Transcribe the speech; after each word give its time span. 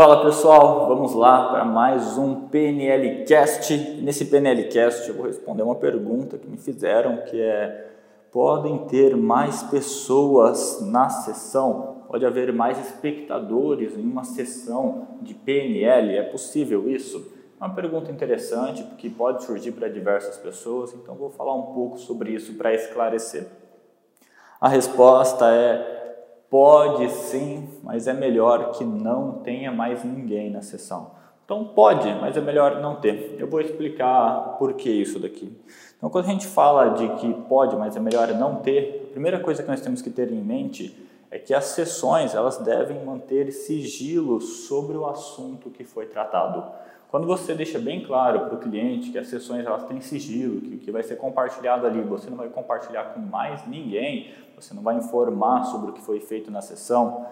Fala 0.00 0.24
pessoal, 0.24 0.88
vamos 0.88 1.14
lá 1.14 1.50
para 1.50 1.62
mais 1.62 2.16
um 2.16 2.48
PNL 2.48 3.26
Cast. 3.26 3.76
Nesse 4.00 4.24
PNL 4.24 4.64
Cast 4.70 5.06
eu 5.06 5.14
vou 5.14 5.26
responder 5.26 5.62
uma 5.62 5.74
pergunta 5.74 6.38
que 6.38 6.48
me 6.48 6.56
fizeram, 6.56 7.18
que 7.18 7.38
é: 7.38 7.90
podem 8.32 8.86
ter 8.86 9.14
mais 9.14 9.62
pessoas 9.64 10.80
na 10.80 11.10
sessão? 11.10 12.06
Pode 12.08 12.24
haver 12.24 12.50
mais 12.50 12.78
espectadores 12.78 13.94
em 13.94 14.00
uma 14.00 14.24
sessão 14.24 15.06
de 15.20 15.34
PNL? 15.34 16.16
É 16.16 16.22
possível 16.22 16.88
isso? 16.88 17.30
É 17.60 17.64
uma 17.66 17.74
pergunta 17.74 18.10
interessante 18.10 18.82
porque 18.82 19.10
pode 19.10 19.44
surgir 19.44 19.72
para 19.72 19.86
diversas 19.86 20.38
pessoas, 20.38 20.94
então 20.94 21.14
vou 21.14 21.28
falar 21.28 21.54
um 21.54 21.74
pouco 21.74 21.98
sobre 21.98 22.30
isso 22.30 22.54
para 22.54 22.72
esclarecer. 22.72 23.46
A 24.58 24.66
resposta 24.66 25.44
é 25.52 25.99
Pode 26.50 27.08
sim, 27.10 27.68
mas 27.80 28.08
é 28.08 28.12
melhor 28.12 28.72
que 28.72 28.84
não 28.84 29.34
tenha 29.34 29.70
mais 29.70 30.02
ninguém 30.02 30.50
na 30.50 30.60
sessão. 30.60 31.12
Então 31.44 31.64
pode, 31.64 32.12
mas 32.20 32.36
é 32.36 32.40
melhor 32.40 32.80
não 32.80 32.96
ter. 32.96 33.36
Eu 33.38 33.48
vou 33.48 33.60
explicar 33.60 34.56
por 34.58 34.74
que 34.74 34.90
isso 34.90 35.20
daqui. 35.20 35.56
Então 35.96 36.10
quando 36.10 36.24
a 36.24 36.28
gente 36.28 36.48
fala 36.48 36.88
de 36.88 37.08
que 37.20 37.32
pode, 37.48 37.76
mas 37.76 37.96
é 37.96 38.00
melhor 38.00 38.28
não 38.34 38.56
ter, 38.56 39.06
a 39.10 39.12
primeira 39.12 39.38
coisa 39.38 39.62
que 39.62 39.68
nós 39.68 39.80
temos 39.80 40.02
que 40.02 40.10
ter 40.10 40.32
em 40.32 40.42
mente 40.42 41.08
é 41.30 41.38
que 41.38 41.54
as 41.54 41.66
sessões 41.66 42.34
elas 42.34 42.58
devem 42.58 43.04
manter 43.04 43.52
sigilo 43.52 44.40
sobre 44.40 44.96
o 44.96 45.06
assunto 45.06 45.70
que 45.70 45.84
foi 45.84 46.06
tratado. 46.06 46.64
Quando 47.10 47.26
você 47.26 47.54
deixa 47.54 47.76
bem 47.76 48.04
claro 48.04 48.42
para 48.42 48.54
o 48.54 48.58
cliente 48.58 49.10
que 49.10 49.18
as 49.18 49.26
sessões 49.26 49.66
elas 49.66 49.82
têm 49.82 50.00
sigilo, 50.00 50.60
que 50.60 50.76
o 50.76 50.78
que 50.78 50.92
vai 50.92 51.02
ser 51.02 51.16
compartilhado 51.16 51.84
ali, 51.84 52.00
você 52.02 52.30
não 52.30 52.36
vai 52.36 52.48
compartilhar 52.48 53.02
com 53.12 53.18
mais 53.18 53.66
ninguém, 53.66 54.30
você 54.54 54.72
não 54.72 54.80
vai 54.80 54.94
informar 54.94 55.64
sobre 55.64 55.90
o 55.90 55.92
que 55.92 56.00
foi 56.00 56.20
feito 56.20 56.52
na 56.52 56.60
sessão, 56.60 57.26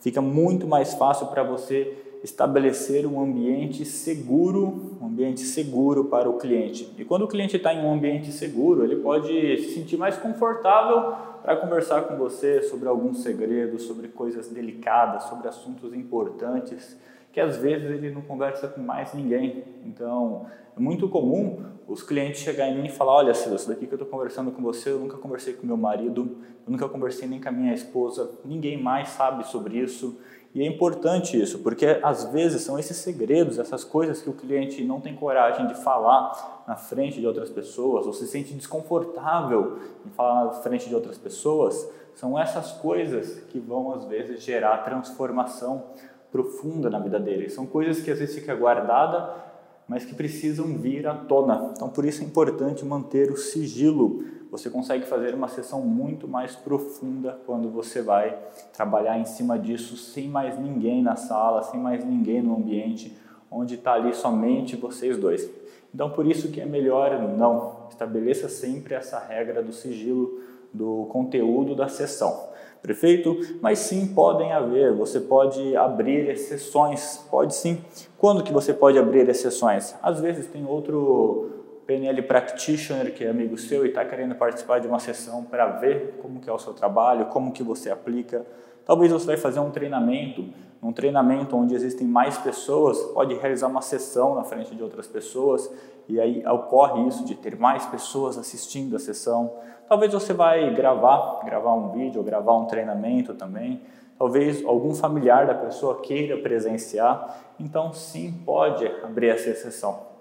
fica 0.00 0.20
muito 0.20 0.66
mais 0.66 0.94
fácil 0.94 1.28
para 1.28 1.44
você 1.44 1.96
estabelecer 2.24 3.06
um 3.06 3.22
ambiente 3.22 3.84
seguro, 3.84 4.98
um 5.00 5.06
ambiente 5.06 5.42
seguro 5.42 6.06
para 6.06 6.28
o 6.28 6.36
cliente. 6.36 6.92
E 6.98 7.04
quando 7.04 7.22
o 7.22 7.28
cliente 7.28 7.56
está 7.56 7.72
em 7.72 7.86
um 7.86 7.94
ambiente 7.94 8.32
seguro, 8.32 8.82
ele 8.82 8.96
pode 8.96 9.28
se 9.28 9.74
sentir 9.74 9.96
mais 9.96 10.16
confortável 10.16 11.14
para 11.40 11.54
conversar 11.54 12.02
com 12.02 12.16
você 12.16 12.62
sobre 12.62 12.88
alguns 12.88 13.22
segredos, 13.22 13.84
sobre 13.84 14.08
coisas 14.08 14.48
delicadas, 14.48 15.22
sobre 15.24 15.46
assuntos 15.46 15.94
importantes 15.94 16.98
que 17.32 17.40
às 17.40 17.56
vezes 17.56 17.90
ele 17.90 18.10
não 18.10 18.22
conversa 18.22 18.68
com 18.68 18.80
mais 18.80 19.14
ninguém. 19.14 19.64
Então, 19.84 20.46
é 20.76 20.80
muito 20.80 21.08
comum 21.08 21.64
os 21.86 22.02
clientes 22.02 22.40
chegarem 22.40 22.74
em 22.74 22.82
mim 22.82 22.88
e 22.88 22.92
falar: 22.92 23.14
Olha, 23.14 23.34
Silas, 23.34 23.66
daqui 23.66 23.86
que 23.86 23.92
eu 23.92 23.96
estou 23.96 24.08
conversando 24.08 24.50
com 24.52 24.62
você, 24.62 24.90
eu 24.90 24.98
nunca 24.98 25.16
conversei 25.16 25.54
com 25.54 25.66
meu 25.66 25.76
marido, 25.76 26.38
eu 26.66 26.70
nunca 26.70 26.88
conversei 26.88 27.28
nem 27.28 27.40
com 27.40 27.48
a 27.48 27.52
minha 27.52 27.74
esposa, 27.74 28.30
ninguém 28.44 28.80
mais 28.80 29.08
sabe 29.08 29.46
sobre 29.46 29.78
isso. 29.78 30.18
E 30.52 30.62
é 30.62 30.66
importante 30.66 31.40
isso, 31.40 31.60
porque 31.60 32.00
às 32.02 32.24
vezes 32.32 32.62
são 32.62 32.76
esses 32.76 32.96
segredos, 32.96 33.58
essas 33.58 33.84
coisas 33.84 34.20
que 34.20 34.28
o 34.28 34.32
cliente 34.32 34.82
não 34.82 35.00
tem 35.00 35.14
coragem 35.14 35.68
de 35.68 35.74
falar 35.74 36.64
na 36.66 36.74
frente 36.74 37.20
de 37.20 37.26
outras 37.26 37.48
pessoas, 37.48 38.04
ou 38.04 38.12
se 38.12 38.26
sente 38.26 38.52
desconfortável 38.54 39.78
em 40.04 40.10
falar 40.10 40.46
na 40.46 40.52
frente 40.54 40.88
de 40.88 40.94
outras 40.94 41.16
pessoas, 41.16 41.88
são 42.16 42.36
essas 42.36 42.72
coisas 42.72 43.40
que 43.48 43.60
vão 43.60 43.92
às 43.92 44.04
vezes 44.06 44.42
gerar 44.42 44.78
transformação 44.78 45.84
profunda 46.30 46.88
na 46.88 46.98
vida 46.98 47.18
dele. 47.18 47.48
São 47.48 47.66
coisas 47.66 48.02
que 48.02 48.10
às 48.10 48.18
vezes 48.18 48.34
fica 48.34 48.54
guardada, 48.54 49.34
mas 49.88 50.04
que 50.04 50.14
precisam 50.14 50.66
vir 50.78 51.06
à 51.06 51.14
tona. 51.14 51.72
Então, 51.76 51.88
por 51.88 52.04
isso 52.04 52.22
é 52.22 52.24
importante 52.24 52.84
manter 52.84 53.30
o 53.30 53.36
sigilo. 53.36 54.24
Você 54.50 54.70
consegue 54.70 55.04
fazer 55.04 55.34
uma 55.34 55.48
sessão 55.48 55.82
muito 55.82 56.28
mais 56.28 56.54
profunda 56.54 57.40
quando 57.46 57.70
você 57.70 58.00
vai 58.02 58.38
trabalhar 58.72 59.18
em 59.18 59.24
cima 59.24 59.58
disso 59.58 59.96
sem 59.96 60.28
mais 60.28 60.58
ninguém 60.58 61.02
na 61.02 61.16
sala, 61.16 61.62
sem 61.62 61.80
mais 61.80 62.04
ninguém 62.04 62.42
no 62.42 62.56
ambiente, 62.56 63.16
onde 63.50 63.74
está 63.74 63.94
ali 63.94 64.14
somente 64.14 64.76
vocês 64.76 65.16
dois. 65.16 65.50
Então, 65.92 66.10
por 66.10 66.26
isso 66.26 66.50
que 66.50 66.60
é 66.60 66.66
melhor 66.66 67.20
não 67.36 67.88
estabeleça 67.90 68.48
sempre 68.48 68.94
essa 68.94 69.18
regra 69.18 69.62
do 69.62 69.72
sigilo 69.72 70.40
do 70.72 71.06
conteúdo 71.06 71.74
da 71.74 71.88
sessão. 71.88 72.48
Prefeito, 72.82 73.36
mas 73.60 73.78
sim 73.80 74.06
podem 74.14 74.52
haver, 74.52 74.94
você 74.94 75.20
pode 75.20 75.76
abrir 75.76 76.30
exceções, 76.30 77.18
pode 77.30 77.54
sim. 77.54 77.78
Quando 78.16 78.42
que 78.42 78.52
você 78.52 78.72
pode 78.72 78.98
abrir 78.98 79.28
exceções? 79.28 79.94
Às 80.02 80.20
vezes 80.20 80.46
tem 80.46 80.64
outro 80.64 81.59
PNL 81.90 82.22
practitioner 82.22 83.12
que 83.12 83.24
é 83.24 83.30
amigo 83.30 83.58
seu 83.58 83.84
e 83.84 83.88
está 83.88 84.04
querendo 84.04 84.36
participar 84.36 84.78
de 84.78 84.86
uma 84.86 85.00
sessão 85.00 85.42
para 85.42 85.66
ver 85.66 86.20
como 86.22 86.38
que 86.38 86.48
é 86.48 86.52
o 86.52 86.58
seu 86.58 86.72
trabalho, 86.72 87.26
como 87.26 87.50
que 87.50 87.64
você 87.64 87.90
aplica. 87.90 88.46
Talvez 88.86 89.10
você 89.10 89.26
vai 89.26 89.36
fazer 89.36 89.58
um 89.58 89.72
treinamento, 89.72 90.44
um 90.80 90.92
treinamento 90.92 91.56
onde 91.56 91.74
existem 91.74 92.06
mais 92.06 92.38
pessoas, 92.38 92.96
pode 93.12 93.34
realizar 93.34 93.66
uma 93.66 93.82
sessão 93.82 94.36
na 94.36 94.44
frente 94.44 94.72
de 94.72 94.80
outras 94.80 95.08
pessoas 95.08 95.68
e 96.08 96.20
aí 96.20 96.46
ocorre 96.46 97.08
isso 97.08 97.24
de 97.24 97.34
ter 97.34 97.58
mais 97.58 97.84
pessoas 97.86 98.38
assistindo 98.38 98.94
a 98.94 99.00
sessão. 99.00 99.52
Talvez 99.88 100.12
você 100.12 100.32
vai 100.32 100.72
gravar, 100.72 101.40
gravar 101.44 101.74
um 101.74 101.90
vídeo, 101.90 102.22
gravar 102.22 102.56
um 102.56 102.66
treinamento 102.66 103.34
também. 103.34 103.82
Talvez 104.16 104.64
algum 104.64 104.94
familiar 104.94 105.44
da 105.44 105.54
pessoa 105.54 106.00
queira 106.00 106.38
presenciar. 106.38 107.36
Então, 107.58 107.92
sim, 107.92 108.40
pode 108.46 108.86
abrir 109.02 109.30
essa 109.30 109.50
exceção. 109.50 110.19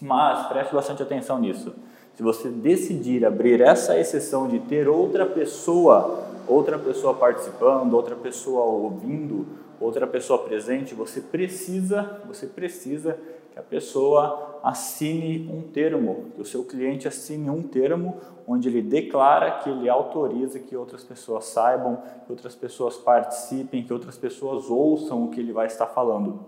Mas 0.00 0.46
preste 0.48 0.74
bastante 0.74 1.02
atenção 1.02 1.38
nisso. 1.38 1.74
Se 2.14 2.22
você 2.22 2.48
decidir 2.48 3.24
abrir 3.24 3.60
essa 3.60 3.98
exceção 3.98 4.46
de 4.46 4.60
ter 4.60 4.88
outra 4.88 5.26
pessoa, 5.26 6.24
outra 6.46 6.78
pessoa 6.78 7.14
participando, 7.14 7.94
outra 7.94 8.14
pessoa 8.14 8.64
ouvindo, 8.64 9.46
outra 9.80 10.06
pessoa 10.06 10.38
presente, 10.38 10.94
você 10.94 11.20
precisa, 11.20 12.20
você 12.26 12.46
precisa 12.46 13.18
que 13.52 13.58
a 13.58 13.62
pessoa 13.62 14.60
assine 14.62 15.50
um 15.52 15.62
termo, 15.62 16.26
que 16.34 16.40
o 16.40 16.44
seu 16.44 16.64
cliente 16.64 17.06
assine 17.06 17.50
um 17.50 17.62
termo 17.62 18.16
onde 18.46 18.68
ele 18.68 18.82
declara 18.82 19.52
que 19.58 19.70
ele 19.70 19.88
autoriza 19.88 20.58
que 20.58 20.76
outras 20.76 21.02
pessoas 21.02 21.44
saibam, 21.46 21.98
que 22.26 22.32
outras 22.32 22.54
pessoas 22.54 22.96
participem, 22.96 23.82
que 23.82 23.92
outras 23.92 24.16
pessoas 24.16 24.70
ouçam 24.70 25.24
o 25.24 25.30
que 25.30 25.40
ele 25.40 25.52
vai 25.52 25.66
estar 25.66 25.86
falando. 25.86 26.40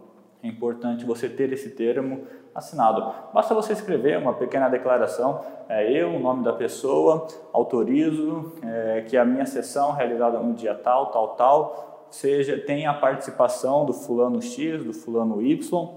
É 0.42 0.48
importante 0.48 1.04
você 1.04 1.28
ter 1.28 1.52
esse 1.52 1.70
termo 1.70 2.24
assinado. 2.54 3.12
Basta 3.34 3.54
você 3.54 3.72
escrever 3.72 4.18
uma 4.18 4.32
pequena 4.32 4.68
declaração, 4.68 5.44
é, 5.68 5.92
eu, 5.92 6.14
o 6.14 6.18
nome 6.18 6.42
da 6.42 6.52
pessoa, 6.52 7.26
autorizo 7.52 8.52
é, 8.62 9.04
que 9.06 9.16
a 9.16 9.24
minha 9.24 9.44
sessão 9.44 9.92
realizada 9.92 10.38
no 10.38 10.54
dia 10.54 10.74
tal, 10.74 11.06
tal, 11.06 11.28
tal, 11.36 12.06
seja 12.10 12.58
tenha 12.58 12.90
a 12.90 12.94
participação 12.94 13.84
do 13.84 13.92
fulano 13.92 14.40
X, 14.40 14.84
do 14.84 14.92
fulano 14.92 15.42
Y, 15.42 15.88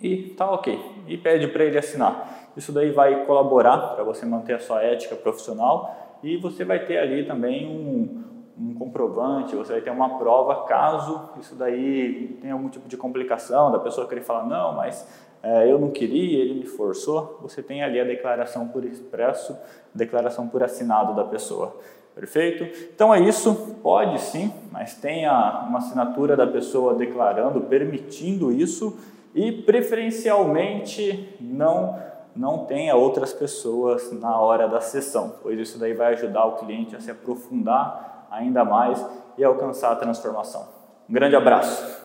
e 0.00 0.34
tá 0.36 0.50
ok. 0.50 0.78
E 1.06 1.16
pede 1.16 1.48
para 1.48 1.64
ele 1.64 1.78
assinar. 1.78 2.50
Isso 2.56 2.72
daí 2.72 2.90
vai 2.90 3.24
colaborar 3.24 3.94
para 3.94 4.04
você 4.04 4.26
manter 4.26 4.54
a 4.54 4.58
sua 4.58 4.82
ética 4.82 5.14
profissional 5.16 6.18
e 6.22 6.36
você 6.36 6.64
vai 6.64 6.84
ter 6.84 6.98
ali 6.98 7.24
também 7.24 7.66
um, 7.66 8.24
um 8.58 8.74
comprovante, 8.74 9.54
você 9.54 9.74
vai 9.74 9.82
ter 9.82 9.90
uma 9.90 10.18
prova 10.18 10.64
caso 10.64 11.28
isso 11.38 11.54
daí 11.54 12.38
tenha 12.40 12.54
algum 12.54 12.68
tipo 12.68 12.88
de 12.88 12.96
complicação, 12.96 13.70
da 13.70 13.78
pessoa 13.78 14.08
querer 14.08 14.22
falar, 14.22 14.46
não, 14.46 14.74
mas 14.74 15.06
é, 15.42 15.70
eu 15.70 15.78
não 15.78 15.90
queria, 15.90 16.42
ele 16.42 16.54
me 16.54 16.66
forçou, 16.66 17.38
você 17.42 17.62
tem 17.62 17.82
ali 17.82 18.00
a 18.00 18.04
declaração 18.04 18.68
por 18.68 18.84
expresso, 18.84 19.56
declaração 19.94 20.48
por 20.48 20.62
assinado 20.62 21.14
da 21.14 21.24
pessoa. 21.24 21.76
Perfeito? 22.14 22.64
Então 22.94 23.14
é 23.14 23.20
isso, 23.20 23.76
pode 23.82 24.18
sim, 24.22 24.50
mas 24.72 24.94
tenha 24.94 25.66
uma 25.68 25.78
assinatura 25.78 26.34
da 26.34 26.46
pessoa 26.46 26.94
declarando, 26.94 27.60
permitindo 27.60 28.50
isso 28.50 28.98
e 29.34 29.52
preferencialmente 29.52 31.36
não 31.40 32.06
não 32.34 32.66
tenha 32.66 32.94
outras 32.94 33.32
pessoas 33.32 34.12
na 34.12 34.38
hora 34.38 34.68
da 34.68 34.78
sessão, 34.78 35.36
pois 35.42 35.58
isso 35.58 35.78
daí 35.78 35.94
vai 35.94 36.12
ajudar 36.12 36.44
o 36.44 36.56
cliente 36.56 36.94
a 36.94 37.00
se 37.00 37.10
aprofundar 37.10 38.15
ainda 38.30 38.64
mais 38.64 39.04
e 39.38 39.44
alcançar 39.44 39.92
a 39.92 39.96
transformação. 39.96 40.66
Um 41.08 41.12
grande 41.12 41.36
abraço. 41.36 41.94